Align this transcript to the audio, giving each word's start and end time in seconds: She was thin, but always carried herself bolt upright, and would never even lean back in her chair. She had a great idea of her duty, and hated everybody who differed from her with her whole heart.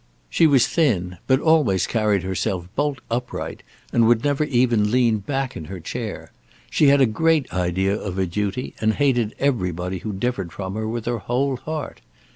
She 0.31 0.47
was 0.47 0.65
thin, 0.67 1.19
but 1.27 1.39
always 1.39 1.85
carried 1.85 2.23
herself 2.23 2.67
bolt 2.75 3.01
upright, 3.11 3.61
and 3.93 4.07
would 4.07 4.23
never 4.23 4.43
even 4.45 4.89
lean 4.89 5.19
back 5.19 5.55
in 5.55 5.65
her 5.65 5.79
chair. 5.79 6.31
She 6.71 6.87
had 6.87 7.01
a 7.01 7.05
great 7.05 7.53
idea 7.53 7.95
of 7.99 8.15
her 8.15 8.25
duty, 8.25 8.73
and 8.81 8.93
hated 8.95 9.35
everybody 9.37 9.99
who 9.99 10.11
differed 10.11 10.51
from 10.51 10.73
her 10.73 10.87
with 10.87 11.05
her 11.05 11.19
whole 11.19 11.55
heart. 11.55 12.01